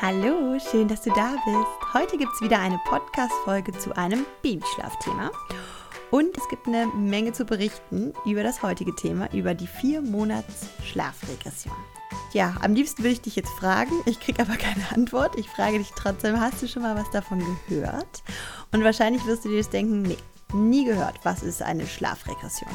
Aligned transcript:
Hallo, 0.00 0.56
schön, 0.60 0.86
dass 0.86 1.02
du 1.02 1.10
da 1.10 1.34
bist. 1.44 1.92
Heute 1.92 2.18
gibt 2.18 2.32
es 2.32 2.40
wieder 2.40 2.60
eine 2.60 2.78
Podcast-Folge 2.84 3.72
zu 3.72 3.96
einem 3.96 4.24
Babyschlafthema. 4.42 5.32
Und 6.12 6.36
es 6.36 6.48
gibt 6.48 6.68
eine 6.68 6.86
Menge 6.86 7.32
zu 7.32 7.44
berichten 7.44 8.12
über 8.24 8.44
das 8.44 8.62
heutige 8.62 8.94
Thema, 8.94 9.28
über 9.32 9.54
die 9.54 9.66
vier 9.66 10.00
Monats 10.00 10.68
Schlafregression. 10.84 11.74
Ja, 12.32 12.54
am 12.62 12.74
liebsten 12.74 13.02
würde 13.02 13.14
ich 13.14 13.22
dich 13.22 13.34
jetzt 13.34 13.50
fragen, 13.58 13.90
ich 14.06 14.20
kriege 14.20 14.40
aber 14.40 14.56
keine 14.56 14.88
Antwort. 14.94 15.36
Ich 15.36 15.48
frage 15.48 15.78
dich 15.78 15.90
trotzdem, 15.96 16.38
hast 16.38 16.62
du 16.62 16.68
schon 16.68 16.82
mal 16.82 16.94
was 16.94 17.10
davon 17.10 17.44
gehört? 17.68 18.22
Und 18.70 18.84
wahrscheinlich 18.84 19.26
wirst 19.26 19.46
du 19.46 19.48
dir 19.48 19.56
jetzt 19.56 19.72
denken, 19.72 20.02
nee, 20.02 20.18
nie 20.52 20.84
gehört. 20.84 21.18
Was 21.24 21.42
ist 21.42 21.60
eine 21.60 21.88
Schlafregression? 21.88 22.70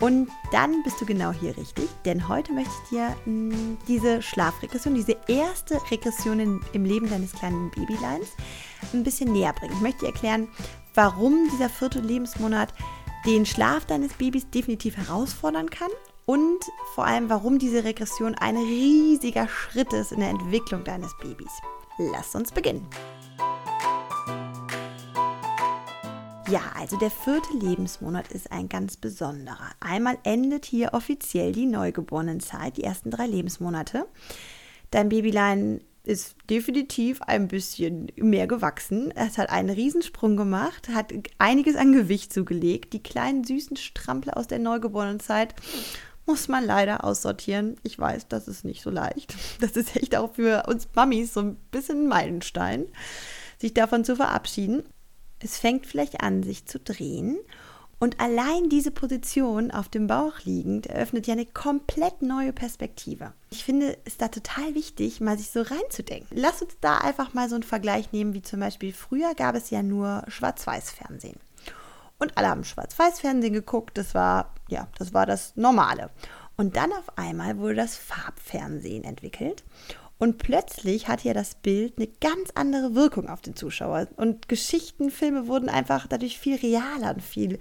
Und 0.00 0.30
dann 0.50 0.82
bist 0.82 0.98
du 1.00 1.04
genau 1.04 1.30
hier 1.30 1.54
richtig, 1.58 1.88
denn 2.06 2.26
heute 2.26 2.54
möchte 2.54 2.72
ich 2.84 2.88
dir 2.88 3.16
mh, 3.26 3.54
hm, 3.54 3.78
diese 3.86 4.22
Schlafregression, 4.22 4.94
diese 4.94 5.16
erste 5.28 5.78
Regression 5.90 6.40
in, 6.40 6.60
im 6.72 6.86
Leben 6.86 7.08
deines 7.08 7.32
kleinen 7.32 7.70
Babyleins 7.70 8.28
ein 8.94 9.04
bisschen 9.04 9.32
näher 9.32 9.52
bringen. 9.52 9.74
Ich 9.74 9.82
möchte 9.82 10.00
dir 10.00 10.12
erklären, 10.12 10.48
warum 10.94 11.48
dieser 11.52 11.68
vierte 11.68 12.00
Lebensmonat 12.00 12.72
den 13.26 13.44
Schlaf 13.44 13.84
deines 13.84 14.14
Babys 14.14 14.48
definitiv 14.48 14.96
herausfordern 14.96 15.68
kann 15.68 15.90
und 16.24 16.60
vor 16.94 17.04
allem, 17.04 17.28
warum 17.28 17.58
diese 17.58 17.84
Regression 17.84 18.34
ein 18.34 18.56
riesiger 18.56 19.48
Schritt 19.48 19.92
ist 19.92 20.12
in 20.12 20.20
der 20.20 20.30
Entwicklung 20.30 20.82
deines 20.82 21.14
Babys. 21.18 21.52
Lass 21.98 22.34
uns 22.34 22.52
beginnen. 22.52 22.86
Ja, 26.50 26.72
also 26.74 26.96
der 26.96 27.12
vierte 27.12 27.56
Lebensmonat 27.60 28.32
ist 28.32 28.50
ein 28.50 28.68
ganz 28.68 28.96
besonderer. 28.96 29.70
Einmal 29.78 30.18
endet 30.24 30.64
hier 30.64 30.94
offiziell 30.94 31.52
die 31.52 31.66
Neugeborenenzeit, 31.66 32.76
die 32.76 32.82
ersten 32.82 33.12
drei 33.12 33.26
Lebensmonate. 33.28 34.06
Dein 34.90 35.10
Babylein 35.10 35.80
ist 36.02 36.34
definitiv 36.48 37.22
ein 37.22 37.46
bisschen 37.46 38.10
mehr 38.16 38.48
gewachsen. 38.48 39.12
Es 39.12 39.38
hat 39.38 39.50
einen 39.50 39.70
Riesensprung 39.70 40.36
gemacht, 40.36 40.88
hat 40.88 41.12
einiges 41.38 41.76
an 41.76 41.92
Gewicht 41.92 42.32
zugelegt. 42.32 42.94
Die 42.94 43.02
kleinen 43.02 43.44
süßen 43.44 43.76
Strampler 43.76 44.36
aus 44.36 44.48
der 44.48 44.58
Neugeborenenzeit 44.58 45.54
muss 46.26 46.48
man 46.48 46.64
leider 46.64 47.04
aussortieren. 47.04 47.76
Ich 47.84 47.96
weiß, 47.96 48.26
das 48.26 48.48
ist 48.48 48.64
nicht 48.64 48.82
so 48.82 48.90
leicht. 48.90 49.36
Das 49.60 49.76
ist 49.76 49.94
echt 49.94 50.16
auch 50.16 50.34
für 50.34 50.64
uns 50.66 50.88
Mamis 50.96 51.32
so 51.32 51.40
ein 51.40 51.56
bisschen 51.70 52.04
ein 52.04 52.08
Meilenstein, 52.08 52.86
sich 53.58 53.72
davon 53.72 54.04
zu 54.04 54.16
verabschieden. 54.16 54.82
Es 55.40 55.58
fängt 55.58 55.86
vielleicht 55.86 56.22
an, 56.22 56.42
sich 56.42 56.66
zu 56.66 56.78
drehen. 56.78 57.38
Und 57.98 58.18
allein 58.18 58.70
diese 58.70 58.90
Position 58.90 59.70
auf 59.70 59.90
dem 59.90 60.06
Bauch 60.06 60.40
liegend 60.44 60.86
eröffnet 60.86 61.26
ja 61.26 61.34
eine 61.34 61.44
komplett 61.44 62.22
neue 62.22 62.54
Perspektive. 62.54 63.34
Ich 63.50 63.62
finde 63.64 63.98
es 64.06 64.16
da 64.16 64.28
total 64.28 64.74
wichtig, 64.74 65.20
mal 65.20 65.36
sich 65.36 65.50
so 65.50 65.60
reinzudenken. 65.60 66.34
Lass 66.34 66.62
uns 66.62 66.76
da 66.80 66.96
einfach 66.96 67.34
mal 67.34 67.50
so 67.50 67.56
einen 67.56 67.62
Vergleich 67.62 68.10
nehmen, 68.12 68.32
wie 68.32 68.40
zum 68.40 68.60
Beispiel 68.60 68.94
früher 68.94 69.34
gab 69.34 69.54
es 69.54 69.68
ja 69.68 69.82
nur 69.82 70.24
Schwarz-Weiß-Fernsehen. 70.28 71.36
Und 72.18 72.38
alle 72.38 72.48
haben 72.48 72.64
Schwarz-Weiß-Fernsehen 72.64 73.52
geguckt, 73.52 73.98
das 73.98 74.14
war, 74.14 74.54
ja, 74.68 74.88
das 74.98 75.12
war 75.12 75.26
das 75.26 75.54
Normale. 75.56 76.08
Und 76.56 76.76
dann 76.76 76.92
auf 76.92 77.18
einmal 77.18 77.58
wurde 77.58 77.74
das 77.74 77.96
Farbfernsehen 77.96 79.04
entwickelt. 79.04 79.62
Und 80.20 80.36
plötzlich 80.36 81.08
hat 81.08 81.24
ja 81.24 81.32
das 81.32 81.54
Bild 81.54 81.94
eine 81.96 82.06
ganz 82.06 82.50
andere 82.54 82.94
Wirkung 82.94 83.28
auf 83.28 83.40
den 83.40 83.56
Zuschauer. 83.56 84.06
Und 84.16 84.50
Geschichten, 84.50 85.10
Filme 85.10 85.48
wurden 85.48 85.70
einfach 85.70 86.06
dadurch 86.06 86.38
viel 86.38 86.56
realer 86.56 87.14
und 87.14 87.22
viel 87.22 87.58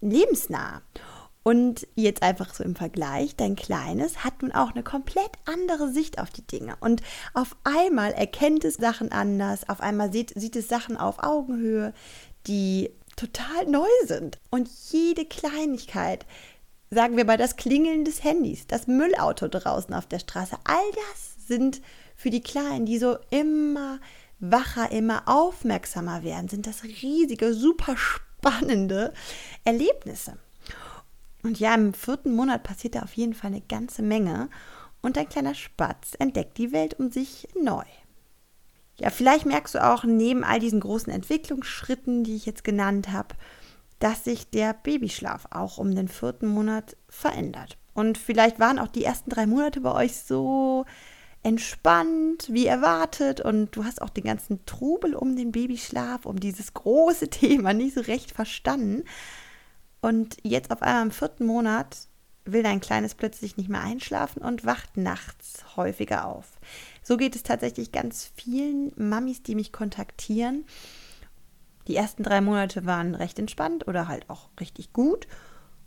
lebensnah. 0.00 0.82
Und 1.44 1.86
jetzt 1.94 2.22
einfach 2.24 2.52
so 2.52 2.64
im 2.64 2.74
Vergleich, 2.74 3.36
dein 3.36 3.54
Kleines 3.54 4.24
hat 4.24 4.42
nun 4.42 4.50
auch 4.50 4.72
eine 4.72 4.82
komplett 4.82 5.30
andere 5.44 5.92
Sicht 5.92 6.18
auf 6.18 6.30
die 6.30 6.46
Dinge. 6.46 6.74
Und 6.80 7.02
auf 7.34 7.56
einmal 7.62 8.12
erkennt 8.12 8.64
es 8.64 8.74
Sachen 8.74 9.12
anders, 9.12 9.68
auf 9.68 9.80
einmal 9.80 10.12
sieht, 10.12 10.32
sieht 10.34 10.56
es 10.56 10.68
Sachen 10.68 10.96
auf 10.96 11.22
Augenhöhe, 11.22 11.94
die 12.48 12.90
total 13.14 13.66
neu 13.66 13.88
sind. 14.06 14.40
Und 14.50 14.68
jede 14.90 15.24
Kleinigkeit, 15.24 16.26
sagen 16.90 17.16
wir 17.16 17.24
mal 17.24 17.38
das 17.38 17.54
Klingeln 17.54 18.04
des 18.04 18.24
Handys, 18.24 18.66
das 18.66 18.88
Müllauto 18.88 19.46
draußen 19.46 19.94
auf 19.94 20.06
der 20.06 20.18
Straße, 20.18 20.56
all 20.64 20.90
das 21.12 21.39
sind 21.50 21.82
für 22.14 22.30
die 22.30 22.42
Kleinen, 22.42 22.86
die 22.86 22.98
so 22.98 23.18
immer 23.30 23.98
wacher, 24.38 24.92
immer 24.92 25.24
aufmerksamer 25.26 26.22
werden, 26.22 26.48
sind 26.48 26.66
das 26.66 26.84
riesige, 26.84 27.52
super 27.52 27.96
spannende 27.96 29.12
Erlebnisse. 29.64 30.38
Und 31.42 31.58
ja, 31.58 31.74
im 31.74 31.92
vierten 31.92 32.32
Monat 32.32 32.62
passiert 32.62 32.94
da 32.94 33.02
auf 33.02 33.14
jeden 33.14 33.34
Fall 33.34 33.50
eine 33.50 33.62
ganze 33.62 34.02
Menge 34.02 34.48
und 35.02 35.18
ein 35.18 35.28
kleiner 35.28 35.54
Spatz 35.54 36.12
entdeckt 36.18 36.56
die 36.58 36.72
Welt 36.72 36.94
um 37.00 37.10
sich 37.10 37.48
neu. 37.60 37.84
Ja, 38.98 39.10
vielleicht 39.10 39.46
merkst 39.46 39.74
du 39.74 39.84
auch 39.84 40.04
neben 40.04 40.44
all 40.44 40.60
diesen 40.60 40.80
großen 40.80 41.12
Entwicklungsschritten, 41.12 42.22
die 42.22 42.36
ich 42.36 42.46
jetzt 42.46 42.64
genannt 42.64 43.10
habe, 43.10 43.34
dass 43.98 44.24
sich 44.24 44.50
der 44.50 44.74
Babyschlaf 44.74 45.48
auch 45.50 45.78
um 45.78 45.94
den 45.94 46.08
vierten 46.08 46.46
Monat 46.46 46.96
verändert. 47.08 47.78
Und 47.94 48.18
vielleicht 48.18 48.60
waren 48.60 48.78
auch 48.78 48.88
die 48.88 49.04
ersten 49.04 49.30
drei 49.30 49.46
Monate 49.46 49.80
bei 49.80 49.92
euch 49.92 50.16
so 50.16 50.84
entspannt, 51.42 52.48
wie 52.50 52.66
erwartet. 52.66 53.40
Und 53.40 53.74
du 53.76 53.84
hast 53.84 54.02
auch 54.02 54.10
den 54.10 54.24
ganzen 54.24 54.64
Trubel 54.66 55.14
um 55.14 55.36
den 55.36 55.52
Babyschlaf, 55.52 56.26
um 56.26 56.38
dieses 56.38 56.74
große 56.74 57.28
Thema 57.30 57.72
nicht 57.72 57.94
so 57.94 58.00
recht 58.02 58.30
verstanden. 58.32 59.04
Und 60.00 60.36
jetzt 60.42 60.70
auf 60.70 60.82
einmal 60.82 61.04
im 61.04 61.10
vierten 61.10 61.46
Monat 61.46 62.08
will 62.44 62.62
dein 62.62 62.80
Kleines 62.80 63.14
plötzlich 63.14 63.56
nicht 63.56 63.68
mehr 63.68 63.82
einschlafen 63.82 64.42
und 64.42 64.64
wacht 64.64 64.96
nachts 64.96 65.76
häufiger 65.76 66.26
auf. 66.26 66.58
So 67.02 67.16
geht 67.16 67.36
es 67.36 67.42
tatsächlich 67.42 67.92
ganz 67.92 68.30
vielen 68.34 68.92
Mamis, 68.96 69.42
die 69.42 69.54
mich 69.54 69.72
kontaktieren. 69.72 70.64
Die 71.86 71.96
ersten 71.96 72.22
drei 72.22 72.40
Monate 72.40 72.86
waren 72.86 73.14
recht 73.14 73.38
entspannt 73.38 73.88
oder 73.88 74.08
halt 74.08 74.28
auch 74.30 74.48
richtig 74.58 74.92
gut. 74.92 75.26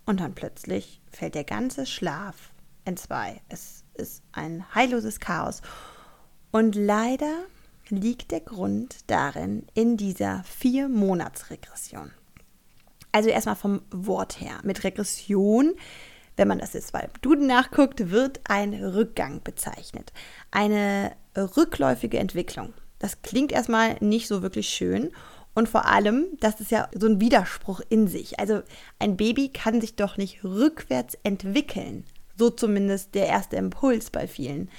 Und 0.05 0.19
dann 0.19 0.35
plötzlich 0.35 1.01
fällt 1.11 1.35
der 1.35 1.43
ganze 1.43 1.85
Schlaf 1.85 2.51
in 2.85 2.97
zwei. 2.97 3.41
Es 3.49 3.82
ist 3.93 4.23
ein 4.31 4.65
heilloses 4.73 5.19
Chaos. 5.19 5.61
Und 6.51 6.75
leider 6.75 7.45
liegt 7.89 8.31
der 8.31 8.41
Grund 8.41 8.97
darin 9.07 9.65
in 9.73 9.97
dieser 9.97 10.43
Vier-Monats-Regression. 10.43 12.11
Also 13.11 13.29
erstmal 13.29 13.55
vom 13.55 13.81
Wort 13.91 14.41
her. 14.41 14.59
Mit 14.63 14.83
Regression, 14.83 15.73
wenn 16.35 16.47
man 16.47 16.59
das 16.59 16.73
jetzt 16.73 16.93
beim 16.93 17.09
Duden 17.21 17.47
nachguckt, 17.47 18.09
wird 18.09 18.41
ein 18.45 18.73
Rückgang 18.73 19.41
bezeichnet. 19.43 20.11
Eine 20.49 21.15
rückläufige 21.37 22.17
Entwicklung. 22.17 22.73
Das 22.99 23.21
klingt 23.21 23.51
erstmal 23.51 23.97
nicht 23.99 24.27
so 24.27 24.41
wirklich 24.41 24.69
schön. 24.69 25.11
Und 25.53 25.69
vor 25.69 25.85
allem, 25.85 26.25
das 26.39 26.59
ist 26.59 26.71
ja 26.71 26.89
so 26.97 27.05
ein 27.05 27.21
Widerspruch 27.21 27.81
in 27.89 28.07
sich. 28.07 28.39
Also 28.39 28.61
ein 28.97 29.17
Baby 29.17 29.49
kann 29.49 29.81
sich 29.81 29.95
doch 29.95 30.17
nicht 30.17 30.43
rückwärts 30.43 31.15
entwickeln. 31.23 32.05
So 32.43 32.49
zumindest 32.49 33.15
der 33.15 33.27
erste 33.27 33.55
Impuls 33.55 34.09
bei 34.09 34.27
vielen. 34.27 34.69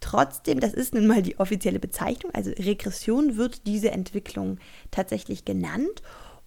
Trotzdem, 0.00 0.58
das 0.58 0.72
ist 0.72 0.94
nun 0.94 1.06
mal 1.06 1.20
die 1.20 1.38
offizielle 1.38 1.78
Bezeichnung, 1.78 2.32
also 2.32 2.50
Regression 2.52 3.36
wird 3.36 3.66
diese 3.66 3.90
Entwicklung 3.90 4.56
tatsächlich 4.90 5.44
genannt 5.44 6.02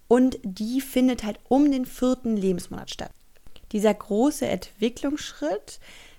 und 0.08 0.40
die 0.42 0.80
findet 0.80 1.22
halt 1.22 1.38
um 1.48 1.70
den 1.70 1.86
vierten 1.86 2.36
Lebensmonat 2.36 2.90
statt. 2.90 3.12
Dieser 3.70 3.94
große 3.94 4.48
Entwicklungsschritt 4.48 5.78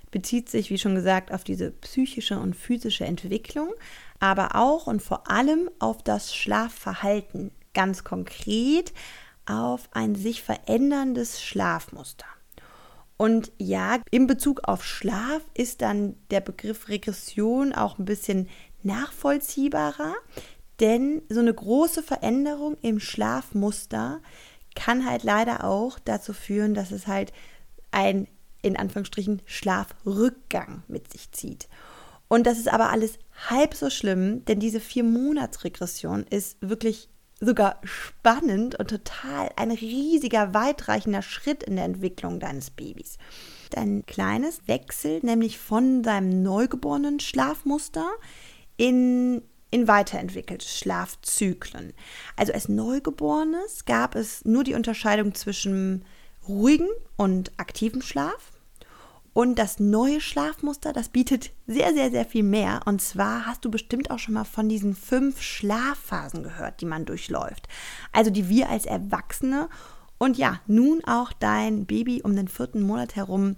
bezieht 0.09 0.47
sich, 0.47 0.69
wie 0.69 0.77
schon 0.77 0.95
gesagt, 0.95 1.33
auf 1.33 1.43
diese 1.43 1.71
psychische 1.71 2.39
und 2.39 2.55
physische 2.55 3.03
Entwicklung, 3.03 3.73
aber 4.21 4.55
auch 4.55 4.87
und 4.87 5.01
vor 5.01 5.29
allem 5.29 5.69
auf 5.79 6.01
das 6.01 6.33
Schlafverhalten, 6.33 7.51
ganz 7.73 8.05
konkret 8.05 8.93
auf 9.45 9.89
ein 9.91 10.15
sich 10.15 10.41
veränderndes 10.43 11.41
Schlafmuster. 11.41 12.38
Und 13.21 13.51
ja, 13.57 13.99
in 14.11 14.27
Bezug 14.27 14.61
auf 14.63 14.85
Schlaf 14.85 15.41
ist 15.53 15.81
dann 15.81 16.15
der 16.31 16.39
Begriff 16.39 16.87
Regression 16.87 17.73
auch 17.73 17.99
ein 17.99 18.05
bisschen 18.05 18.47
nachvollziehbarer, 18.81 20.13
denn 20.79 21.21
so 21.27 21.41
eine 21.41 21.53
große 21.53 22.01
Veränderung 22.01 22.77
im 22.81 23.01
Schlafmuster 23.01 24.21
kann 24.73 25.05
halt 25.05 25.23
leider 25.23 25.65
auch 25.65 25.99
dazu 25.99 26.31
führen, 26.31 26.73
dass 26.73 26.91
es 26.91 27.07
halt 27.07 27.33
ein 27.91 28.29
in 28.61 28.77
Anführungsstrichen 28.77 29.41
Schlafrückgang 29.45 30.83
mit 30.87 31.11
sich 31.11 31.33
zieht. 31.33 31.67
Und 32.29 32.47
das 32.47 32.57
ist 32.57 32.71
aber 32.71 32.89
alles 32.89 33.19
halb 33.49 33.73
so 33.73 33.89
schlimm, 33.89 34.45
denn 34.45 34.61
diese 34.61 34.79
vier 34.79 35.03
Monatsregression 35.03 36.25
ist 36.29 36.55
wirklich 36.61 37.09
sogar 37.39 37.79
spannend 37.83 38.77
und 38.79 38.89
total 38.89 39.49
ein 39.55 39.71
riesiger, 39.71 40.53
weitreichender 40.53 41.21
Schritt 41.21 41.63
in 41.63 41.75
der 41.75 41.85
Entwicklung 41.85 42.39
deines 42.39 42.69
Babys. 42.69 43.17
Dein 43.69 44.05
Kleines 44.05 44.61
wechselt 44.67 45.23
nämlich 45.23 45.57
von 45.57 46.03
seinem 46.03 46.41
neugeborenen 46.41 47.19
Schlafmuster 47.19 48.09
in, 48.77 49.41
in 49.71 49.87
weiterentwickelte 49.87 50.67
Schlafzyklen. 50.67 51.93
Also 52.35 52.53
als 52.53 52.67
Neugeborenes 52.67 53.85
gab 53.85 54.15
es 54.15 54.43
nur 54.45 54.63
die 54.63 54.73
Unterscheidung 54.73 55.35
zwischen 55.35 56.05
ruhigem 56.47 56.89
und 57.15 57.51
aktivem 57.57 58.01
Schlaf. 58.01 58.51
Und 59.39 59.55
das 59.55 59.79
neue 59.79 60.19
Schlafmuster, 60.19 60.91
das 60.91 61.07
bietet 61.07 61.51
sehr, 61.65 61.93
sehr, 61.93 62.11
sehr 62.11 62.25
viel 62.25 62.43
mehr. 62.43 62.81
Und 62.83 63.01
zwar 63.01 63.45
hast 63.45 63.63
du 63.63 63.71
bestimmt 63.71 64.11
auch 64.11 64.19
schon 64.19 64.33
mal 64.33 64.43
von 64.43 64.67
diesen 64.67 64.93
fünf 64.93 65.41
Schlafphasen 65.41 66.43
gehört, 66.43 66.81
die 66.81 66.85
man 66.85 67.05
durchläuft. 67.05 67.69
Also 68.11 68.31
die 68.31 68.49
wir 68.49 68.67
als 68.69 68.85
Erwachsene 68.85 69.69
und 70.17 70.37
ja, 70.37 70.59
nun 70.67 71.05
auch 71.05 71.31
dein 71.31 71.85
Baby 71.85 72.21
um 72.21 72.35
den 72.35 72.49
vierten 72.49 72.81
Monat 72.81 73.15
herum 73.15 73.55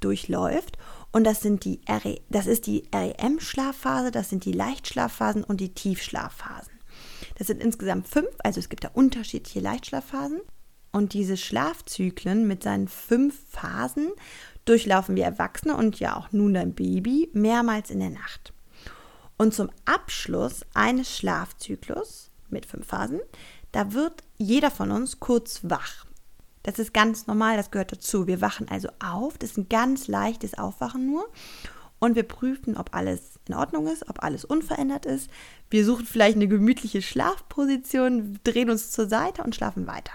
durchläuft. 0.00 0.76
Und 1.12 1.24
das 1.24 1.40
sind 1.40 1.64
die 1.64 1.80
RE, 1.88 2.20
das 2.28 2.46
ist 2.46 2.66
die 2.66 2.82
REM-Schlafphase, 2.94 4.10
das 4.10 4.28
sind 4.28 4.44
die 4.44 4.52
Leichtschlafphasen 4.52 5.44
und 5.44 5.62
die 5.62 5.72
Tiefschlafphasen. 5.72 6.74
Das 7.38 7.46
sind 7.46 7.62
insgesamt 7.62 8.06
fünf, 8.06 8.28
also 8.44 8.60
es 8.60 8.68
gibt 8.68 8.84
da 8.84 8.90
unterschiedliche 8.92 9.60
Leichtschlafphasen. 9.60 10.42
Und 10.94 11.14
diese 11.14 11.38
Schlafzyklen 11.38 12.46
mit 12.46 12.62
seinen 12.62 12.86
fünf 12.86 13.34
Phasen 13.48 14.10
durchlaufen 14.64 15.16
wir 15.16 15.24
Erwachsene 15.24 15.76
und 15.76 15.98
ja 16.00 16.16
auch 16.16 16.32
nun 16.32 16.54
dein 16.54 16.74
Baby 16.74 17.30
mehrmals 17.32 17.90
in 17.90 18.00
der 18.00 18.10
Nacht. 18.10 18.52
Und 19.36 19.54
zum 19.54 19.70
Abschluss 19.84 20.64
eines 20.74 21.16
Schlafzyklus 21.16 22.30
mit 22.50 22.66
fünf 22.66 22.86
Phasen, 22.86 23.20
da 23.72 23.92
wird 23.92 24.22
jeder 24.38 24.70
von 24.70 24.90
uns 24.90 25.18
kurz 25.18 25.60
wach. 25.62 26.04
Das 26.62 26.78
ist 26.78 26.94
ganz 26.94 27.26
normal, 27.26 27.56
das 27.56 27.70
gehört 27.70 27.92
dazu. 27.92 28.26
Wir 28.26 28.40
wachen 28.40 28.68
also 28.68 28.88
auf, 29.04 29.36
das 29.38 29.52
ist 29.52 29.58
ein 29.58 29.68
ganz 29.68 30.06
leichtes 30.06 30.54
Aufwachen 30.54 31.06
nur. 31.06 31.28
Und 31.98 32.14
wir 32.16 32.24
prüfen, 32.24 32.76
ob 32.76 32.94
alles 32.94 33.40
in 33.48 33.54
Ordnung 33.54 33.86
ist, 33.86 34.08
ob 34.08 34.22
alles 34.22 34.44
unverändert 34.44 35.06
ist. 35.06 35.30
Wir 35.70 35.84
suchen 35.84 36.04
vielleicht 36.04 36.36
eine 36.36 36.48
gemütliche 36.48 37.00
Schlafposition, 37.00 38.38
drehen 38.44 38.70
uns 38.70 38.90
zur 38.90 39.08
Seite 39.08 39.42
und 39.42 39.54
schlafen 39.54 39.86
weiter. 39.86 40.12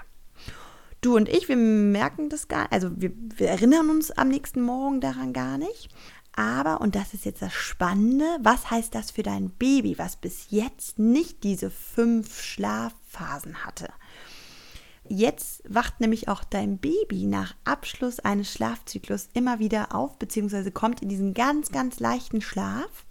Du 1.02 1.16
und 1.16 1.30
ich, 1.30 1.48
wir 1.48 1.56
merken 1.56 2.30
das 2.30 2.48
gar 2.48 2.64
nicht, 2.64 2.74
also 2.74 2.90
wir, 2.96 3.12
wir 3.36 3.50
erinnern 3.50 3.90
uns 3.90 4.12
am 4.12 4.30
nächsten 4.30 4.62
Morgen 4.62 5.00
daran 5.00 5.34
gar 5.34 5.58
nicht. 5.58 5.90
Aber, 6.38 6.82
und 6.82 6.96
das 6.96 7.16
ist 7.16 7.26
jetzt 7.26 7.42
das 7.42 7.54
Spannende, 7.54 8.26
was 8.42 8.70
heißt 8.70 8.94
das 8.94 9.10
für 9.10 9.24
dein 9.24 9.50
Baby, 9.50 9.98
was 9.98 10.18
bis 10.18 10.52
jetzt 10.52 11.00
nicht 11.00 11.44
diese 11.44 11.72
fünf 11.72 12.42
Schlafphasen 12.44 13.66
hatte? 13.66 13.90
Jetzt 15.10 15.64
wacht 15.68 16.00
nämlich 16.00 16.28
auch 16.28 16.44
dein 16.44 16.78
Baby 16.78 17.26
nach 17.26 17.56
Abschluss 17.64 18.20
eines 18.20 18.52
Schlafzyklus 18.52 19.30
immer 19.34 19.60
wieder 19.60 19.96
auf, 19.96 20.20
beziehungsweise 20.20 20.72
kommt 20.72 21.02
in 21.02 21.10
diesen 21.10 21.34
ganz, 21.34 21.72
ganz 21.72 22.00
leichten 22.00 22.42
Schlaf. 22.42 23.06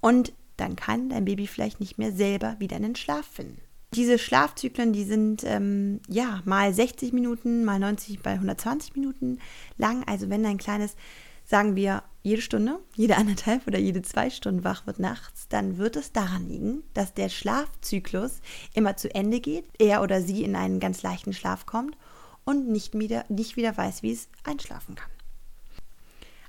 Und 0.00 0.32
dann 0.56 0.74
kann 0.74 1.08
dein 1.10 1.24
Baby 1.24 1.46
vielleicht 1.46 1.78
nicht 1.78 1.98
mehr 1.98 2.12
selber 2.12 2.56
wieder 2.58 2.76
in 2.78 2.82
den 2.82 2.96
Schlaf 2.96 3.26
finden. 3.26 3.60
Diese 3.96 4.18
Schlafzyklen, 4.18 4.92
die 4.92 5.04
sind 5.04 5.42
ähm, 5.44 6.00
ja 6.06 6.42
mal 6.44 6.72
60 6.72 7.14
Minuten, 7.14 7.64
mal 7.64 7.78
90, 7.78 8.20
bei 8.20 8.32
120 8.32 8.94
Minuten 8.94 9.38
lang. 9.78 10.04
Also 10.06 10.28
wenn 10.28 10.42
dein 10.42 10.58
kleines, 10.58 10.96
sagen 11.44 11.76
wir, 11.76 12.02
jede 12.22 12.42
Stunde, 12.42 12.78
jede 12.94 13.16
anderthalb 13.16 13.66
oder 13.66 13.78
jede 13.78 14.02
zwei 14.02 14.28
Stunden 14.28 14.64
wach 14.64 14.86
wird 14.86 14.98
nachts, 14.98 15.48
dann 15.48 15.78
wird 15.78 15.96
es 15.96 16.12
daran 16.12 16.46
liegen, 16.46 16.82
dass 16.92 17.14
der 17.14 17.30
Schlafzyklus 17.30 18.40
immer 18.74 18.96
zu 18.96 19.14
Ende 19.14 19.40
geht, 19.40 19.64
er 19.78 20.02
oder 20.02 20.20
sie 20.20 20.44
in 20.44 20.56
einen 20.56 20.78
ganz 20.78 21.02
leichten 21.02 21.32
Schlaf 21.32 21.64
kommt 21.64 21.96
und 22.44 22.68
nicht 22.68 22.98
wieder, 22.98 23.24
nicht 23.28 23.56
wieder 23.56 23.76
weiß, 23.76 24.02
wie 24.02 24.12
es 24.12 24.28
einschlafen 24.44 24.94
kann. 24.94 25.10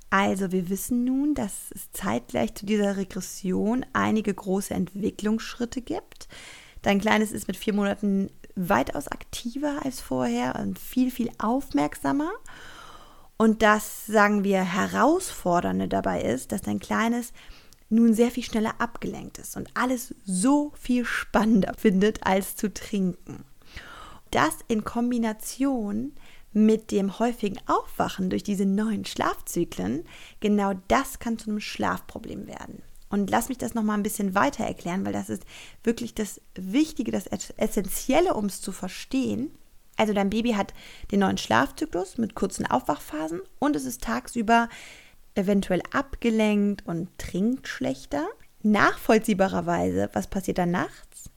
Also 0.09 0.51
wir 0.51 0.69
wissen 0.69 1.03
nun, 1.03 1.33
dass 1.33 1.71
es 1.75 1.91
zeitgleich 1.91 2.55
zu 2.55 2.65
dieser 2.65 2.97
Regression 2.97 3.85
einige 3.93 4.33
große 4.33 4.73
Entwicklungsschritte 4.73 5.81
gibt. 5.81 6.27
Dein 6.87 7.01
Kleines 7.01 7.33
ist 7.33 7.49
mit 7.49 7.57
vier 7.57 7.73
Monaten 7.73 8.29
weitaus 8.55 9.09
aktiver 9.09 9.81
als 9.83 9.99
vorher 9.99 10.55
und 10.55 10.79
viel, 10.79 11.11
viel 11.11 11.29
aufmerksamer. 11.37 12.31
Und 13.35 13.61
das, 13.61 14.05
sagen 14.05 14.45
wir, 14.45 14.61
herausfordernde 14.61 15.89
dabei 15.89 16.21
ist, 16.21 16.53
dass 16.53 16.61
dein 16.61 16.79
Kleines 16.79 17.33
nun 17.89 18.13
sehr 18.13 18.31
viel 18.31 18.43
schneller 18.43 18.75
abgelenkt 18.79 19.37
ist 19.37 19.57
und 19.57 19.69
alles 19.73 20.15
so 20.23 20.71
viel 20.79 21.03
spannender 21.03 21.73
findet 21.77 22.25
als 22.25 22.55
zu 22.55 22.73
trinken. 22.73 23.43
Das 24.31 24.55
in 24.69 24.85
Kombination 24.85 26.13
mit 26.53 26.91
dem 26.91 27.19
häufigen 27.19 27.59
Aufwachen 27.67 28.29
durch 28.29 28.43
diese 28.43 28.65
neuen 28.65 29.03
Schlafzyklen, 29.03 30.05
genau 30.39 30.71
das 30.87 31.19
kann 31.19 31.37
zu 31.37 31.49
einem 31.49 31.59
Schlafproblem 31.59 32.47
werden. 32.47 32.81
Und 33.09 33.29
lass 33.29 33.49
mich 33.49 33.57
das 33.57 33.73
nochmal 33.73 33.97
ein 33.97 34.03
bisschen 34.03 34.35
weiter 34.35 34.65
erklären, 34.65 35.05
weil 35.05 35.13
das 35.13 35.29
ist 35.29 35.43
wirklich 35.83 36.13
das 36.13 36.41
Wichtige, 36.55 37.11
das 37.11 37.27
Essentielle, 37.27 38.33
um 38.33 38.45
es 38.45 38.61
zu 38.61 38.71
verstehen. 38.71 39.51
Also 39.95 40.13
dein 40.13 40.29
Baby 40.29 40.51
hat 40.51 40.73
den 41.11 41.21
neuen 41.21 41.37
Schlafzyklus 41.37 42.17
mit 42.17 42.35
kurzen 42.35 42.65
Aufwachphasen 42.65 43.41
und 43.59 43.75
es 43.75 43.85
ist 43.85 44.03
tagsüber 44.03 44.69
eventuell 45.35 45.81
abgelenkt 45.91 46.85
und 46.85 47.09
trinkt 47.17 47.67
schlechter. 47.67 48.27
Nachvollziehbarerweise, 48.63 50.09
was 50.13 50.27
passiert 50.27 50.57
dann 50.57 50.71
nachts? 50.71 51.29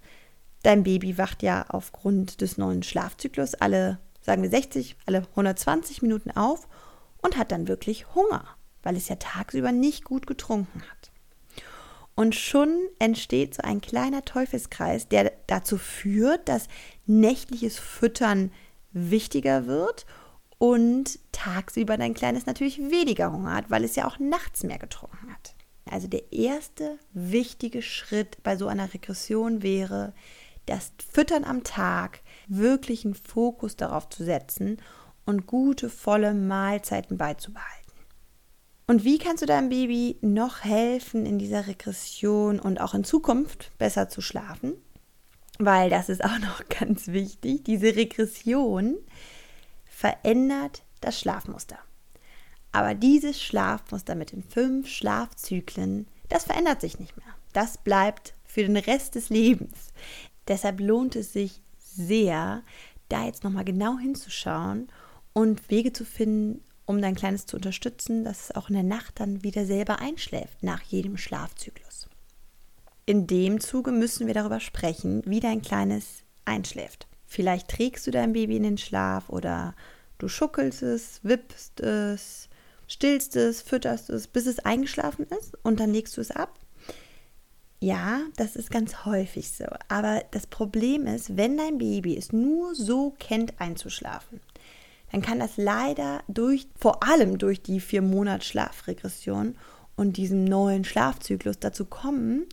Dein 0.62 0.82
Baby 0.82 1.16
wacht 1.16 1.42
ja 1.42 1.64
aufgrund 1.68 2.40
des 2.40 2.58
neuen 2.58 2.82
Schlafzyklus 2.82 3.54
alle, 3.54 3.98
sagen 4.20 4.42
wir 4.42 4.50
60, 4.50 4.96
alle 5.06 5.18
120 5.30 6.02
Minuten 6.02 6.30
auf 6.30 6.68
und 7.22 7.36
hat 7.36 7.52
dann 7.52 7.68
wirklich 7.68 8.14
Hunger, 8.14 8.44
weil 8.82 8.96
es 8.96 9.08
ja 9.08 9.16
tagsüber 9.16 9.72
nicht 9.72 10.04
gut 10.04 10.26
getrunken 10.26 10.82
hat. 10.82 11.09
Und 12.20 12.34
schon 12.34 12.76
entsteht 12.98 13.54
so 13.54 13.62
ein 13.62 13.80
kleiner 13.80 14.22
Teufelskreis, 14.22 15.08
der 15.08 15.32
dazu 15.46 15.78
führt, 15.78 16.50
dass 16.50 16.68
nächtliches 17.06 17.78
Füttern 17.78 18.52
wichtiger 18.92 19.66
wird 19.66 20.04
und 20.58 21.18
tagsüber 21.32 21.96
dein 21.96 22.12
Kleines 22.12 22.44
natürlich 22.44 22.78
weniger 22.78 23.32
Hunger 23.32 23.54
hat, 23.54 23.70
weil 23.70 23.84
es 23.84 23.96
ja 23.96 24.06
auch 24.06 24.18
nachts 24.18 24.64
mehr 24.64 24.78
getrunken 24.78 25.32
hat. 25.32 25.54
Also 25.90 26.08
der 26.08 26.30
erste 26.30 26.98
wichtige 27.14 27.80
Schritt 27.80 28.42
bei 28.42 28.54
so 28.58 28.66
einer 28.66 28.92
Regression 28.92 29.62
wäre, 29.62 30.12
das 30.66 30.92
Füttern 31.10 31.44
am 31.44 31.64
Tag 31.64 32.20
wirklich 32.48 33.06
einen 33.06 33.14
Fokus 33.14 33.76
darauf 33.76 34.10
zu 34.10 34.24
setzen 34.24 34.76
und 35.24 35.46
gute, 35.46 35.88
volle 35.88 36.34
Mahlzeiten 36.34 37.16
beizubehalten. 37.16 37.79
Und 38.90 39.04
wie 39.04 39.18
kannst 39.18 39.40
du 39.40 39.46
deinem 39.46 39.68
Baby 39.68 40.16
noch 40.20 40.64
helfen, 40.64 41.24
in 41.24 41.38
dieser 41.38 41.68
Regression 41.68 42.58
und 42.58 42.80
auch 42.80 42.92
in 42.92 43.04
Zukunft 43.04 43.70
besser 43.78 44.08
zu 44.08 44.20
schlafen? 44.20 44.72
Weil 45.60 45.90
das 45.90 46.08
ist 46.08 46.24
auch 46.24 46.38
noch 46.40 46.68
ganz 46.68 47.06
wichtig. 47.06 47.62
Diese 47.62 47.94
Regression 47.94 48.96
verändert 49.84 50.82
das 51.00 51.20
Schlafmuster. 51.20 51.78
Aber 52.72 52.94
dieses 52.94 53.40
Schlafmuster 53.40 54.16
mit 54.16 54.32
den 54.32 54.42
fünf 54.42 54.88
Schlafzyklen, 54.88 56.08
das 56.28 56.42
verändert 56.42 56.80
sich 56.80 56.98
nicht 56.98 57.16
mehr. 57.16 57.32
Das 57.52 57.78
bleibt 57.78 58.34
für 58.42 58.62
den 58.62 58.76
Rest 58.76 59.14
des 59.14 59.28
Lebens. 59.28 59.92
Deshalb 60.48 60.80
lohnt 60.80 61.14
es 61.14 61.32
sich 61.32 61.62
sehr, 61.78 62.64
da 63.08 63.24
jetzt 63.24 63.44
nochmal 63.44 63.64
genau 63.64 63.98
hinzuschauen 63.98 64.88
und 65.32 65.70
Wege 65.70 65.92
zu 65.92 66.04
finden, 66.04 66.64
um 66.90 67.00
dein 67.00 67.14
Kleines 67.14 67.46
zu 67.46 67.54
unterstützen, 67.54 68.24
dass 68.24 68.50
es 68.50 68.56
auch 68.56 68.68
in 68.68 68.74
der 68.74 68.82
Nacht 68.82 69.20
dann 69.20 69.44
wieder 69.44 69.64
selber 69.64 70.00
einschläft 70.00 70.60
nach 70.64 70.82
jedem 70.82 71.16
Schlafzyklus. 71.16 72.08
In 73.06 73.28
dem 73.28 73.60
Zuge 73.60 73.92
müssen 73.92 74.26
wir 74.26 74.34
darüber 74.34 74.58
sprechen, 74.58 75.22
wie 75.24 75.38
dein 75.38 75.62
Kleines 75.62 76.24
einschläft. 76.44 77.06
Vielleicht 77.26 77.68
trägst 77.68 78.08
du 78.08 78.10
dein 78.10 78.32
Baby 78.32 78.56
in 78.56 78.64
den 78.64 78.78
Schlaf 78.78 79.28
oder 79.28 79.76
du 80.18 80.26
schuckelst 80.26 80.82
es, 80.82 81.20
wippst 81.22 81.78
es, 81.78 82.48
stillst 82.88 83.36
es, 83.36 83.62
fütterst 83.62 84.10
es, 84.10 84.26
bis 84.26 84.46
es 84.46 84.58
eingeschlafen 84.58 85.26
ist 85.38 85.56
und 85.62 85.78
dann 85.78 85.92
legst 85.92 86.16
du 86.16 86.20
es 86.20 86.32
ab. 86.32 86.58
Ja, 87.78 88.22
das 88.34 88.56
ist 88.56 88.72
ganz 88.72 89.04
häufig 89.04 89.48
so. 89.52 89.66
Aber 89.86 90.24
das 90.32 90.48
Problem 90.48 91.06
ist, 91.06 91.36
wenn 91.36 91.56
dein 91.56 91.78
Baby 91.78 92.16
es 92.16 92.32
nur 92.32 92.74
so 92.74 93.14
kennt, 93.20 93.60
einzuschlafen, 93.60 94.40
dann 95.12 95.22
kann 95.22 95.40
das 95.40 95.56
leider 95.56 96.22
durch, 96.28 96.68
vor 96.78 97.02
allem 97.02 97.38
durch 97.38 97.62
die 97.62 97.80
vier 97.80 98.02
Monats 98.02 98.46
Schlafregression 98.46 99.56
und 99.96 100.16
diesem 100.16 100.44
neuen 100.44 100.84
Schlafzyklus 100.84 101.58
dazu 101.58 101.84
kommen, 101.84 102.46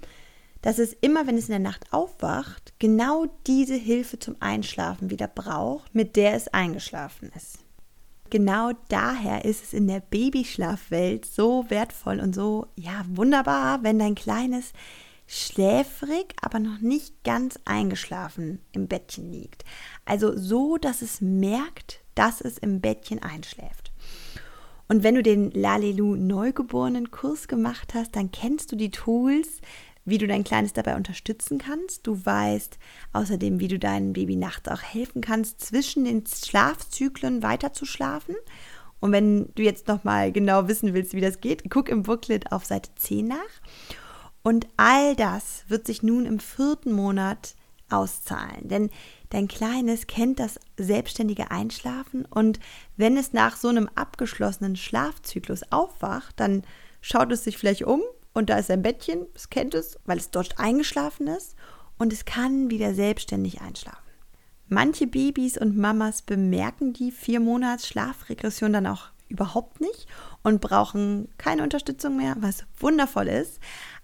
dass 0.62 0.80
es 0.80 0.94
immer, 1.02 1.28
wenn 1.28 1.38
es 1.38 1.46
in 1.46 1.52
der 1.52 1.60
Nacht 1.60 1.94
aufwacht, 1.94 2.74
genau 2.80 3.28
diese 3.46 3.76
Hilfe 3.76 4.20
zum 4.20 4.36
Einschlafen 4.40 5.10
wieder 5.10 5.28
braucht, 5.28 5.94
mit 5.94 6.16
der 6.16 6.34
es 6.34 6.48
eingeschlafen 6.50 7.32
ist. 7.36 7.60
Genau 8.30 8.72
daher 8.90 9.46
ist 9.46 9.64
es 9.64 9.74
in 9.74 9.88
der 9.88 10.02
Babyschlafwelt 10.02 11.26
so 11.26 11.66
wertvoll 11.70 12.20
und 12.20 12.36
so 12.36 12.68
ja 12.76 13.06
wunderbar, 13.08 13.84
wenn 13.84 14.00
dein 14.00 14.16
kleines 14.16 14.74
schläfrig, 15.28 16.36
aber 16.42 16.60
noch 16.60 16.80
nicht 16.80 17.24
ganz 17.24 17.60
eingeschlafen 17.66 18.60
im 18.72 18.88
Bettchen 18.88 19.32
liegt. 19.32 19.64
Also 20.06 20.38
so, 20.38 20.78
dass 20.78 21.02
es 21.02 21.22
merkt, 21.22 22.02
dass 22.18 22.42
es 22.42 22.58
im 22.58 22.82
Bettchen 22.82 23.22
einschläft. 23.22 23.92
Und 24.88 25.04
wenn 25.04 25.16
du 25.16 25.24
den 25.24 25.52
Lalelu 25.52 26.16
Neugeborenen 26.16 27.12
Kurs 27.12 27.48
gemacht 27.48 27.94
hast, 27.94 28.16
dann 28.16 28.32
kennst 28.32 28.72
du 28.72 28.76
die 28.76 28.92
Tools, 28.92 29.62
wie 30.06 30.18
du 30.18 30.26
dein 30.26 30.46
Kleines 30.46 30.72
dabei 30.72 30.96
unterstützen 30.96 31.58
kannst. 31.58 32.08
Du 32.08 32.26
weißt 32.26 32.80
außerdem, 33.12 33.60
wie 33.60 33.68
du 33.68 33.78
deinem 33.78 34.14
Baby 34.14 34.38
nachts 34.38 34.70
auch 34.70 34.82
helfen 34.82 35.22
kannst, 35.22 35.60
zwischen 35.60 36.06
den 36.06 36.24
Schlafzyklen 36.26 37.44
weiter 37.44 37.74
zu 37.74 37.86
schlafen 37.86 38.36
Und 39.02 39.12
wenn 39.12 39.50
du 39.56 39.64
jetzt 39.64 39.90
nochmal 39.90 40.32
genau 40.32 40.70
wissen 40.70 40.94
willst, 40.94 41.14
wie 41.14 41.22
das 41.22 41.42
geht, 41.42 41.70
guck 41.70 41.90
im 41.90 42.04
Booklet 42.04 42.54
auf 42.54 42.66
Seite 42.66 42.90
10 42.96 43.28
nach. 43.28 43.38
Und 44.42 44.68
all 44.78 45.18
das 45.18 45.66
wird 45.68 45.86
sich 45.86 46.04
nun 46.04 46.26
im 46.26 46.40
vierten 46.40 46.94
Monat 46.94 47.57
auszahlen. 47.90 48.68
Denn 48.68 48.90
dein 49.30 49.48
Kleines 49.48 50.08
kennt 50.08 50.40
das 50.40 50.60
selbstständige 50.78 51.52
Einschlafen 51.52 52.26
und 52.26 52.60
wenn 52.96 53.18
es 53.18 53.34
nach 53.34 53.58
so 53.58 53.68
einem 53.68 53.90
abgeschlossenen 53.96 54.76
Schlafzyklus 54.76 55.72
aufwacht, 55.72 56.40
dann 56.40 56.64
schaut 57.02 57.32
es 57.32 57.44
sich 57.44 57.58
vielleicht 57.58 57.84
um 57.84 58.02
und 58.34 58.50
da 58.50 58.58
ist 58.58 58.72
ein 58.72 58.82
Bettchen, 58.82 59.26
es 59.34 59.50
kennt 59.50 59.74
es, 59.74 60.00
weil 60.06 60.18
es 60.18 60.32
dort 60.32 60.60
eingeschlafen 60.60 61.28
ist 61.28 61.56
und 61.98 62.14
es 62.14 62.26
kann 62.26 62.70
wieder 62.70 62.94
selbstständig 62.94 63.62
einschlafen. 63.62 64.08
Manche 64.70 65.08
Babys 65.08 65.58
und 65.58 65.78
Mamas 65.78 66.22
bemerken 66.22 66.94
die 66.94 67.12
vier 67.12 67.40
Monats 67.40 67.88
Schlafregression 67.88 68.74
dann 68.74 68.88
auch 68.88 69.10
überhaupt 69.30 69.82
nicht 69.82 70.08
und 70.44 70.62
brauchen 70.62 71.30
keine 71.38 71.64
Unterstützung 71.64 72.18
mehr, 72.18 72.36
was 72.40 72.66
wundervoll 72.80 73.28
ist. 73.28 73.60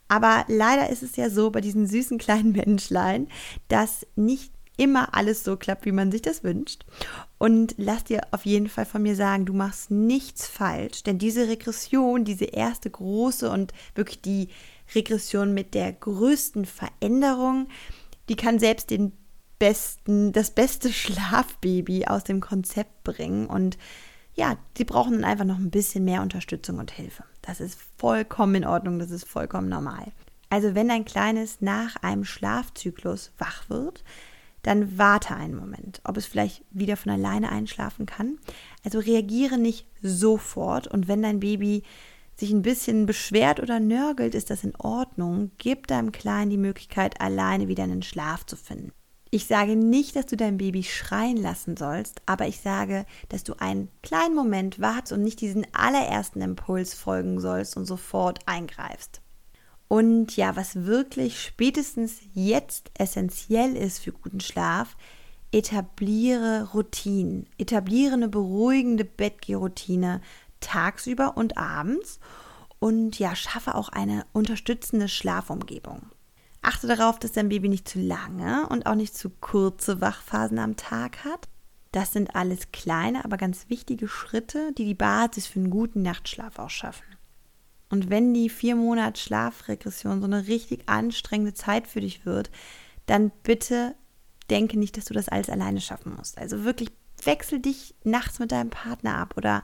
Aber 0.07 0.45
leider 0.47 0.89
ist 0.89 1.03
es 1.03 1.15
ja 1.15 1.29
so 1.29 1.49
bei 1.49 1.61
diesen 1.61 1.87
süßen 1.87 2.17
kleinen 2.17 2.51
Menschlein, 2.65 3.27
dass 3.67 4.05
nicht 4.15 4.51
immer 4.77 5.13
alles 5.13 5.43
so 5.43 5.55
klappt, 5.55 5.85
wie 5.85 5.91
man 5.91 6.11
sich 6.11 6.21
das 6.21 6.43
wünscht. 6.43 6.85
Und 7.37 7.75
lass 7.77 8.05
dir 8.05 8.21
auf 8.31 8.45
jeden 8.45 8.67
Fall 8.67 8.85
von 8.85 9.03
mir 9.03 9.15
sagen, 9.15 9.45
du 9.45 9.53
machst 9.53 9.91
nichts 9.91 10.47
falsch, 10.47 11.03
denn 11.03 11.19
diese 11.19 11.47
Regression, 11.47 12.25
diese 12.25 12.45
erste 12.45 12.89
große 12.89 13.49
und 13.49 13.73
wirklich 13.95 14.21
die 14.21 14.49
Regression 14.95 15.53
mit 15.53 15.73
der 15.73 15.91
größten 15.93 16.65
Veränderung, 16.65 17.67
die 18.29 18.35
kann 18.35 18.59
selbst 18.59 18.89
den 18.89 19.11
besten, 19.59 20.31
das 20.31 20.51
beste 20.51 20.91
Schlafbaby 20.93 22.05
aus 22.07 22.23
dem 22.23 22.41
Konzept 22.41 23.03
bringen 23.03 23.45
und 23.47 23.77
ja, 24.35 24.57
sie 24.77 24.83
brauchen 24.83 25.13
dann 25.13 25.23
einfach 25.23 25.45
noch 25.45 25.57
ein 25.57 25.71
bisschen 25.71 26.05
mehr 26.05 26.21
Unterstützung 26.21 26.79
und 26.79 26.91
Hilfe. 26.91 27.23
Das 27.41 27.59
ist 27.59 27.79
vollkommen 27.97 28.55
in 28.55 28.65
Ordnung, 28.65 28.99
das 28.99 29.11
ist 29.11 29.27
vollkommen 29.27 29.69
normal. 29.69 30.11
Also 30.49 30.75
wenn 30.75 30.89
dein 30.89 31.05
Kleines 31.05 31.61
nach 31.61 31.95
einem 31.97 32.25
Schlafzyklus 32.25 33.31
wach 33.37 33.69
wird, 33.69 34.03
dann 34.63 34.97
warte 34.97 35.35
einen 35.35 35.55
Moment, 35.55 36.01
ob 36.03 36.15
es 36.17 36.25
vielleicht 36.25 36.63
wieder 36.71 36.95
von 36.95 37.11
alleine 37.11 37.51
einschlafen 37.51 38.05
kann. 38.05 38.39
Also 38.83 38.99
reagiere 38.99 39.57
nicht 39.57 39.87
sofort 40.01 40.87
und 40.87 41.07
wenn 41.07 41.21
dein 41.21 41.39
Baby 41.41 41.83
sich 42.35 42.51
ein 42.51 42.61
bisschen 42.61 43.05
beschwert 43.05 43.59
oder 43.59 43.79
nörgelt, 43.79 44.33
ist 44.33 44.49
das 44.49 44.63
in 44.63 44.75
Ordnung. 44.75 45.51
Gib 45.57 45.87
deinem 45.87 46.11
Kleinen 46.11 46.49
die 46.49 46.57
Möglichkeit, 46.57 47.21
alleine 47.21 47.67
wieder 47.67 47.83
in 47.83 47.91
den 47.91 48.03
Schlaf 48.03 48.45
zu 48.45 48.55
finden. 48.55 48.91
Ich 49.33 49.47
sage 49.47 49.75
nicht, 49.75 50.15
dass 50.15 50.27
du 50.27 50.37
dein 50.37 50.59
Baby 50.59 50.83
schreien 50.83 51.37
lassen 51.37 51.75
sollst, 51.75 52.21
aber 52.27 52.47
ich 52.47 52.59
sage, 52.59 53.03
dass 53.29 53.43
du 53.43 53.55
einen 53.59 53.89
kleinen 54.03 54.35
Moment 54.35 54.79
wartest 54.79 55.11
und 55.11 55.23
nicht 55.23 55.41
diesen 55.41 55.65
allerersten 55.73 56.39
Impuls 56.39 56.93
folgen 56.93 57.39
sollst 57.39 57.75
und 57.75 57.87
sofort 57.87 58.41
eingreifst. 58.45 59.21
Und 59.87 60.37
ja, 60.37 60.55
was 60.55 60.85
wirklich 60.85 61.41
spätestens 61.41 62.19
jetzt 62.35 62.91
essentiell 62.93 63.75
ist 63.75 64.03
für 64.03 64.11
guten 64.11 64.39
Schlaf, 64.39 64.95
etabliere 65.51 66.69
Routinen, 66.71 67.49
etabliere 67.57 68.13
eine 68.13 68.29
beruhigende 68.29 69.03
Bettgehroutine 69.03 70.21
tagsüber 70.59 71.37
und 71.37 71.57
abends 71.57 72.19
und 72.77 73.17
ja, 73.17 73.35
schaffe 73.35 73.73
auch 73.73 73.89
eine 73.89 74.27
unterstützende 74.31 75.07
Schlafumgebung. 75.07 76.12
Achte 76.63 76.87
darauf, 76.87 77.19
dass 77.19 77.33
dein 77.33 77.49
Baby 77.49 77.69
nicht 77.69 77.87
zu 77.87 77.99
lange 77.99 78.67
und 78.69 78.85
auch 78.85 78.95
nicht 78.95 79.15
zu 79.15 79.29
kurze 79.29 80.01
Wachphasen 80.01 80.59
am 80.59 80.77
Tag 80.77 81.23
hat. 81.25 81.49
Das 81.91 82.13
sind 82.13 82.35
alles 82.35 82.71
kleine, 82.71 83.23
aber 83.25 83.37
ganz 83.37 83.69
wichtige 83.69 84.07
Schritte, 84.07 84.71
die 84.77 84.85
die 84.85 84.95
Basis 84.95 85.45
für 85.45 85.59
einen 85.59 85.69
guten 85.69 86.01
Nachtschlaf 86.01 86.57
auch 86.57 86.69
schaffen. 86.69 87.05
Und 87.89 88.09
wenn 88.09 88.33
die 88.33 88.49
vier 88.49 88.75
Monate 88.75 89.21
Schlafregression 89.21 90.21
so 90.21 90.25
eine 90.25 90.47
richtig 90.47 90.89
anstrengende 90.89 91.53
Zeit 91.53 91.85
für 91.85 92.01
dich 92.01 92.25
wird, 92.25 92.49
dann 93.05 93.31
bitte 93.43 93.93
denke 94.49 94.79
nicht, 94.79 94.97
dass 94.97 95.05
du 95.05 95.13
das 95.13 95.29
alles 95.29 95.49
alleine 95.49 95.81
schaffen 95.81 96.15
musst. 96.15 96.37
Also 96.37 96.63
wirklich 96.63 96.89
wechsel 97.23 97.59
dich 97.59 97.93
nachts 98.03 98.39
mit 98.39 98.51
deinem 98.51 98.69
Partner 98.69 99.17
ab 99.17 99.35
oder 99.37 99.63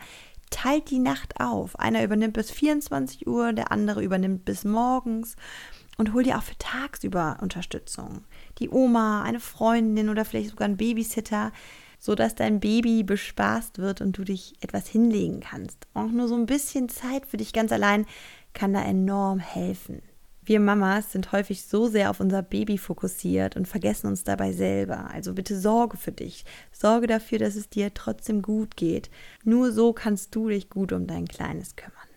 teilt 0.50 0.90
die 0.90 1.00
Nacht 1.00 1.40
auf. 1.40 1.80
Einer 1.80 2.04
übernimmt 2.04 2.34
bis 2.34 2.52
24 2.52 3.26
Uhr, 3.26 3.54
der 3.54 3.72
andere 3.72 4.04
übernimmt 4.04 4.46
bis 4.46 4.64
morgens 4.64 5.36
und 6.00 6.14
hol 6.14 6.24
dir 6.24 6.40
auch 6.40 6.44
für 6.44 6.58
tagsüber 6.58 7.38
Unterstützung. 7.42 8.24
Die 8.58 8.70
Oma, 8.70 9.22
eine 9.22 9.40
Freundin 9.40 10.10
oder 10.10 10.26
vielleicht 10.26 10.50
sogar 10.50 10.68
ein 10.68 10.78
Babysitter 10.78 11.52
so 12.00 12.16
dass 12.16 12.34
dein 12.34 12.60
Baby 12.60 13.04
bespaßt 13.04 13.78
wird 13.78 14.02
und 14.02 14.18
du 14.18 14.24
dich 14.24 14.56
etwas 14.62 14.88
hinlegen 14.88 15.42
kannst. 15.42 15.88
Auch 15.94 16.10
nur 16.10 16.28
so 16.28 16.36
ein 16.36 16.46
bisschen 16.46 16.90
Zeit 16.90 17.26
für 17.26 17.38
dich 17.38 17.54
ganz 17.54 17.72
allein 17.72 18.06
kann 18.54 18.74
da 18.74 18.82
enorm 18.82 19.40
helfen. 19.40 20.02
Wir 20.44 20.60
Mamas 20.60 21.12
sind 21.12 21.32
häufig 21.32 21.64
so 21.64 21.88
sehr 21.88 22.10
auf 22.10 22.20
unser 22.20 22.42
Baby 22.42 22.80
fokussiert 22.80 23.56
und 23.56 23.68
vergessen 23.68 24.08
uns 24.08 24.24
dabei 24.24 24.52
selber. 24.52 25.12
Also 25.12 25.36
bitte 25.36 25.60
sorge 25.60 25.98
für 25.98 26.12
dich. 26.12 26.44
Sorge 26.72 27.06
dafür, 27.06 27.38
dass 27.38 27.56
es 27.56 27.70
dir 27.70 27.94
trotzdem 27.94 28.42
gut 28.42 28.76
geht. 28.76 29.12
Nur 29.44 29.72
so 29.72 29.94
kannst 29.94 30.34
du 30.34 30.50
dich 30.50 30.70
gut 30.70 30.92
um 30.92 31.06
dein 31.06 31.28
Kleines 31.28 31.76
kümmern. 31.76 32.09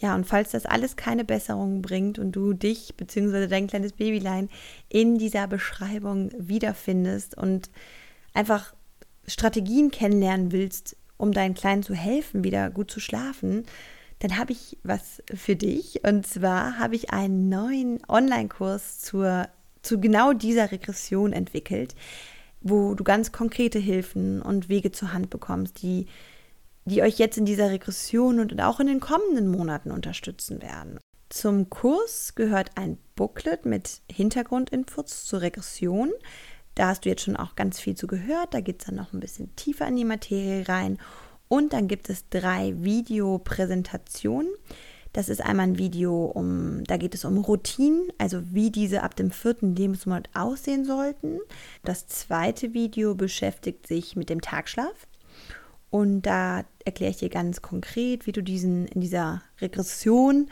Ja, 0.00 0.14
und 0.14 0.26
falls 0.26 0.50
das 0.50 0.64
alles 0.64 0.96
keine 0.96 1.24
Besserung 1.24 1.82
bringt 1.82 2.18
und 2.18 2.32
du 2.32 2.54
dich 2.54 2.94
bzw. 2.96 3.46
dein 3.46 3.66
kleines 3.66 3.92
Babylein 3.92 4.48
in 4.88 5.18
dieser 5.18 5.46
Beschreibung 5.46 6.30
wiederfindest 6.38 7.36
und 7.36 7.70
einfach 8.32 8.74
Strategien 9.26 9.90
kennenlernen 9.90 10.52
willst, 10.52 10.96
um 11.18 11.32
deinen 11.32 11.54
Kleinen 11.54 11.82
zu 11.82 11.94
helfen, 11.94 12.44
wieder 12.44 12.70
gut 12.70 12.90
zu 12.90 12.98
schlafen, 12.98 13.64
dann 14.20 14.38
habe 14.38 14.52
ich 14.52 14.78
was 14.84 15.22
für 15.34 15.54
dich. 15.54 16.02
Und 16.02 16.26
zwar 16.26 16.78
habe 16.78 16.94
ich 16.94 17.10
einen 17.10 17.50
neuen 17.50 18.00
Online-Kurs 18.08 19.00
zur, 19.00 19.48
zu 19.82 20.00
genau 20.00 20.32
dieser 20.32 20.72
Regression 20.72 21.34
entwickelt, 21.34 21.94
wo 22.62 22.94
du 22.94 23.04
ganz 23.04 23.32
konkrete 23.32 23.78
Hilfen 23.78 24.40
und 24.40 24.70
Wege 24.70 24.92
zur 24.92 25.12
Hand 25.12 25.28
bekommst, 25.28 25.82
die, 25.82 26.06
die 26.90 27.02
euch 27.02 27.18
jetzt 27.18 27.38
in 27.38 27.46
dieser 27.46 27.70
Regression 27.70 28.40
und 28.40 28.60
auch 28.60 28.80
in 28.80 28.86
den 28.86 29.00
kommenden 29.00 29.48
Monaten 29.48 29.90
unterstützen 29.90 30.60
werden. 30.60 30.98
Zum 31.28 31.70
Kurs 31.70 32.34
gehört 32.34 32.72
ein 32.76 32.98
Booklet 33.14 33.64
mit 33.64 34.02
Hintergrundinputs 34.10 35.24
zur 35.24 35.40
Regression, 35.40 36.10
da 36.74 36.88
hast 36.88 37.04
du 37.04 37.08
jetzt 37.08 37.22
schon 37.22 37.36
auch 37.36 37.56
ganz 37.56 37.80
viel 37.80 37.94
zu 37.94 38.06
gehört. 38.06 38.54
Da 38.54 38.60
geht 38.60 38.80
es 38.80 38.86
dann 38.86 38.94
noch 38.94 39.12
ein 39.12 39.20
bisschen 39.20 39.54
tiefer 39.56 39.86
in 39.88 39.96
die 39.96 40.04
Materie 40.04 40.68
rein. 40.68 40.98
Und 41.48 41.72
dann 41.72 41.88
gibt 41.88 42.08
es 42.08 42.28
drei 42.28 42.74
Videopräsentationen. 42.78 44.50
Das 45.12 45.28
ist 45.28 45.40
einmal 45.40 45.66
ein 45.66 45.78
Video, 45.78 46.24
um, 46.24 46.84
da 46.84 46.96
geht 46.96 47.16
es 47.16 47.24
um 47.24 47.38
Routinen, 47.38 48.12
also 48.18 48.42
wie 48.52 48.70
diese 48.70 49.02
ab 49.02 49.16
dem 49.16 49.32
vierten 49.32 49.74
Lebensmonat 49.74 50.28
aussehen 50.34 50.84
sollten. 50.84 51.40
Das 51.84 52.06
zweite 52.06 52.74
Video 52.74 53.16
beschäftigt 53.16 53.88
sich 53.88 54.14
mit 54.14 54.30
dem 54.30 54.40
Tagschlaf. 54.40 55.08
Und 55.90 56.22
da 56.22 56.64
erkläre 56.84 57.10
ich 57.10 57.18
dir 57.18 57.28
ganz 57.28 57.62
konkret, 57.62 58.26
wie 58.26 58.32
du 58.32 58.42
diesen 58.42 58.86
in 58.88 59.00
dieser 59.00 59.42
Regression 59.60 60.48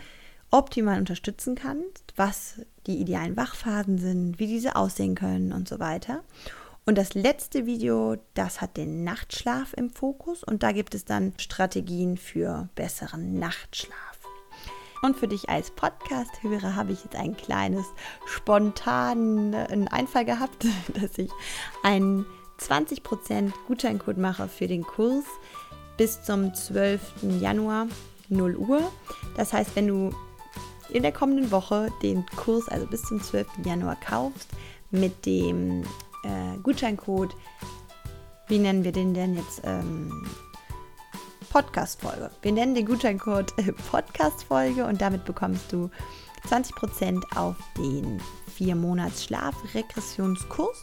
optimal 0.50 0.98
unterstützen 0.98 1.54
kannst, 1.54 2.12
was 2.16 2.60
die 2.86 2.98
idealen 2.98 3.36
Wachphasen 3.36 3.98
sind, 3.98 4.38
wie 4.38 4.46
diese 4.46 4.76
aussehen 4.76 5.14
können 5.14 5.52
und 5.52 5.68
so 5.68 5.78
weiter. 5.78 6.24
Und 6.86 6.96
das 6.96 7.12
letzte 7.12 7.66
Video, 7.66 8.16
das 8.32 8.62
hat 8.62 8.78
den 8.78 9.04
Nachtschlaf 9.04 9.74
im 9.74 9.90
Fokus 9.90 10.42
und 10.42 10.62
da 10.62 10.72
gibt 10.72 10.94
es 10.94 11.04
dann 11.04 11.34
Strategien 11.36 12.16
für 12.16 12.70
besseren 12.74 13.38
Nachtschlaf. 13.38 14.18
Und 15.02 15.16
für 15.16 15.28
dich 15.28 15.48
als 15.48 15.70
Podcast-Hörer 15.70 16.74
habe 16.74 16.92
ich 16.92 17.04
jetzt 17.04 17.14
ein 17.14 17.36
kleines 17.36 17.84
spontanen 18.26 19.86
Einfall 19.88 20.24
gehabt, 20.24 20.64
dass 20.94 21.18
ich 21.18 21.30
einen 21.82 22.26
20% 22.60 23.52
Gutscheincode 23.66 24.18
mache 24.18 24.48
für 24.48 24.66
den 24.66 24.82
Kurs 24.82 25.24
bis 25.96 26.22
zum 26.22 26.54
12. 26.54 27.00
Januar 27.40 27.86
0 28.28 28.56
Uhr. 28.56 28.92
Das 29.36 29.52
heißt, 29.52 29.74
wenn 29.76 29.88
du 29.88 30.10
in 30.90 31.02
der 31.02 31.12
kommenden 31.12 31.50
Woche 31.50 31.90
den 32.02 32.24
Kurs, 32.36 32.68
also 32.68 32.86
bis 32.86 33.02
zum 33.02 33.22
12. 33.22 33.46
Januar, 33.64 33.96
kaufst 33.96 34.48
mit 34.90 35.26
dem 35.26 35.82
äh, 36.24 36.56
Gutscheincode, 36.62 37.34
wie 38.48 38.58
nennen 38.58 38.84
wir 38.84 38.92
den 38.92 39.12
denn 39.12 39.36
jetzt? 39.36 39.60
Ähm, 39.64 40.26
Podcast-Folge. 41.50 42.30
Wir 42.42 42.52
nennen 42.52 42.74
den 42.74 42.86
Gutscheincode 42.86 43.52
äh, 43.58 43.72
Podcast-Folge 43.90 44.84
und 44.84 45.00
damit 45.00 45.24
bekommst 45.24 45.72
du 45.72 45.90
20% 46.48 47.36
auf 47.36 47.56
den 47.76 48.20
4 48.54 48.74
Monats 48.74 49.24
Schlafregressionskurs. 49.24 50.82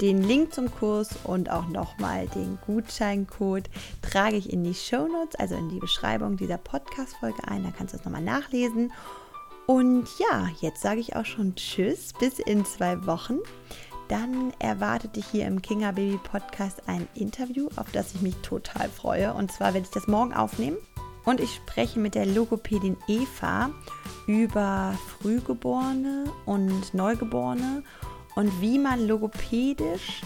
Den 0.00 0.22
Link 0.22 0.54
zum 0.54 0.70
Kurs 0.72 1.10
und 1.24 1.50
auch 1.50 1.66
nochmal 1.66 2.28
den 2.28 2.56
Gutscheincode 2.64 3.68
trage 4.00 4.36
ich 4.36 4.52
in 4.52 4.62
die 4.62 4.74
Show 4.74 5.08
Notes, 5.08 5.34
also 5.34 5.56
in 5.56 5.68
die 5.68 5.80
Beschreibung 5.80 6.36
dieser 6.36 6.56
Podcast-Folge 6.58 7.48
ein. 7.48 7.64
Da 7.64 7.70
kannst 7.76 7.94
du 7.94 7.98
es 7.98 8.04
nochmal 8.04 8.22
nachlesen. 8.22 8.92
Und 9.66 10.06
ja, 10.18 10.48
jetzt 10.60 10.82
sage 10.82 11.00
ich 11.00 11.16
auch 11.16 11.24
schon 11.24 11.56
Tschüss, 11.56 12.12
bis 12.18 12.38
in 12.38 12.64
zwei 12.64 13.06
Wochen. 13.06 13.38
dann 14.08 14.52
erwartet 14.58 15.16
dich 15.16 15.26
hier 15.26 15.46
im 15.46 15.60
Kinga 15.60 15.92
Baby 15.92 16.18
Podcast 16.22 16.82
ein 16.86 17.06
Interview, 17.14 17.68
auf 17.76 17.90
das 17.92 18.14
ich 18.14 18.22
mich 18.22 18.36
total 18.36 18.88
freue. 18.88 19.34
Und 19.34 19.52
zwar 19.52 19.74
werde 19.74 19.86
ich 19.86 19.92
das 19.92 20.08
morgen 20.08 20.32
aufnehmen. 20.32 20.78
Und 21.24 21.40
ich 21.40 21.54
spreche 21.54 21.98
mit 21.98 22.14
der 22.14 22.24
Logopädin 22.24 22.96
Eva 23.06 23.70
über 24.26 24.94
Frühgeborene 25.08 26.24
und 26.46 26.94
Neugeborene 26.94 27.82
und 28.38 28.60
wie 28.60 28.78
man 28.78 29.08
logopädisch 29.08 30.20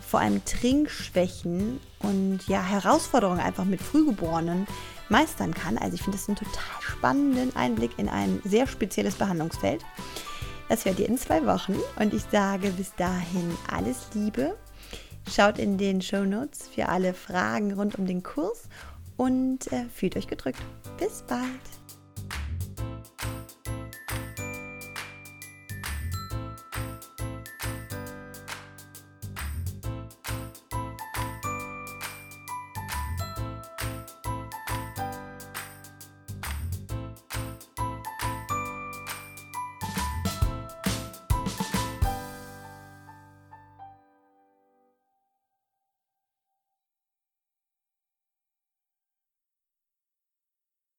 vor 0.00 0.18
allem 0.18 0.44
Trinkschwächen 0.44 1.78
und 2.00 2.40
ja 2.48 2.60
Herausforderungen 2.60 3.38
einfach 3.38 3.64
mit 3.64 3.80
Frühgeborenen 3.80 4.66
meistern 5.08 5.54
kann. 5.54 5.78
Also 5.78 5.94
ich 5.94 6.02
finde 6.02 6.18
das 6.18 6.28
einen 6.28 6.36
total 6.36 6.80
spannenden 6.80 7.54
Einblick 7.54 7.92
in 7.96 8.08
ein 8.08 8.42
sehr 8.44 8.66
spezielles 8.66 9.14
Behandlungsfeld. 9.14 9.84
Das 10.68 10.84
hört 10.84 10.98
ihr 10.98 11.08
in 11.08 11.16
zwei 11.16 11.46
Wochen 11.46 11.76
und 12.00 12.12
ich 12.12 12.24
sage 12.32 12.70
bis 12.70 12.92
dahin 12.96 13.56
alles 13.72 14.08
Liebe. 14.14 14.56
Schaut 15.32 15.60
in 15.60 15.78
den 15.78 16.02
Show 16.02 16.24
Notes 16.24 16.66
für 16.66 16.88
alle 16.88 17.14
Fragen 17.14 17.72
rund 17.72 17.96
um 17.96 18.04
den 18.04 18.24
Kurs 18.24 18.64
und 19.16 19.72
äh, 19.72 19.84
fühlt 19.94 20.16
euch 20.16 20.26
gedrückt. 20.26 20.60
Bis 20.98 21.22
bald. 21.22 21.83